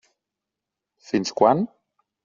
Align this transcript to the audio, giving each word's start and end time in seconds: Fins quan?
Fins 1.11 1.31
quan? 1.43 1.65